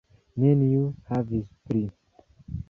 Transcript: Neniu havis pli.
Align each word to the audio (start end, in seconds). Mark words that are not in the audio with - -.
Neniu 0.43 0.87
havis 1.11 1.45
pli. 1.69 1.83